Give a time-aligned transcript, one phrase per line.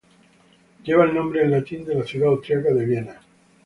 [0.83, 3.19] Lleva el nombre en latín de la ciudad austriaca de Viena.